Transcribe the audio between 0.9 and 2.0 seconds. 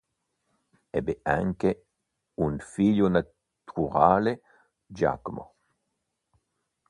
Ebbe anche